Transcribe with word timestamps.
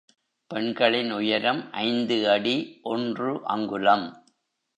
பெண்களின் 0.51 1.11
உயரம் 1.11 1.71
ஐந்து 1.71 2.29
அடி 2.29 2.79
ஒன்று 2.83 3.41
அங்குலம். 3.45 4.07